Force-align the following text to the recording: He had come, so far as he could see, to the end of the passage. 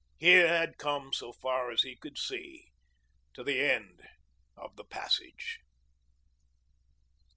He 0.17 0.29
had 0.31 0.79
come, 0.79 1.13
so 1.13 1.31
far 1.31 1.69
as 1.69 1.83
he 1.83 1.95
could 1.95 2.17
see, 2.17 2.71
to 3.35 3.43
the 3.43 3.59
end 3.59 4.01
of 4.57 4.75
the 4.75 4.83
passage. 4.83 5.59